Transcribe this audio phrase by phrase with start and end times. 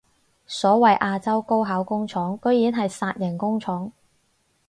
[0.47, 3.91] 所謂亞洲高考工廠居然係殺人工廠